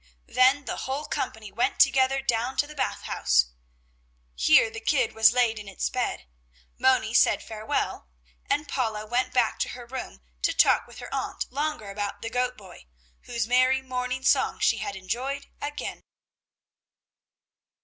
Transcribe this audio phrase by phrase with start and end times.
[0.25, 3.51] Then the whole company went together down to the Bath House.
[4.33, 6.25] Here the kid was laid in its bed,
[6.79, 8.09] Moni said farewell,
[8.49, 12.31] and Paula went back to her room to talk with her aunt longer about the
[12.31, 12.87] goat boy,
[13.25, 16.01] whose merry morning song she had enjoyed again.